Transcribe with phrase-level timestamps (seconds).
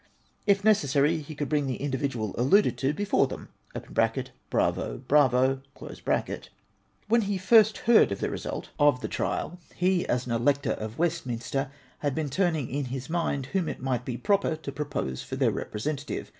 [0.47, 3.49] If necessary, he could bring the individual alluded to before them("
[4.49, 5.61] Bravo, bravo!").
[7.07, 9.01] When lie first heard of the result of 444 APPENDIX X.
[9.03, 9.15] the
[9.87, 11.69] trial, he, as an elector of Westminster,
[11.99, 15.51] had 1)een turning in his mind whom it might be proper to propose for their
[15.51, 16.29] re presentative.